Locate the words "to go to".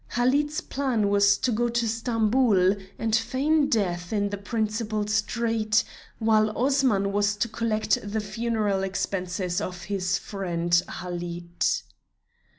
1.37-1.87